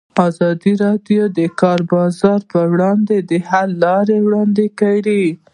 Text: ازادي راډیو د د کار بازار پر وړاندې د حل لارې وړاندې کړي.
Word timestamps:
ازادي 0.27 0.73
راډیو 0.83 1.23
د 1.31 1.33
د 1.37 1.39
کار 1.61 1.79
بازار 1.93 2.39
پر 2.51 2.65
وړاندې 2.73 3.17
د 3.29 3.31
حل 3.49 3.69
لارې 3.83 4.17
وړاندې 4.21 4.65
کړي. 4.79 5.25